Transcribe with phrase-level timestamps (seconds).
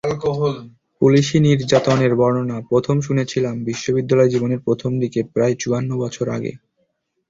[1.01, 6.51] পুলিশি নির্যাতনের বর্ণনা প্রথম শুনেছিলাম বিশ্ববিদ্যালয়জীবনের প্রথম দিকে, প্রায় চুয়ান্ন বছর আগে।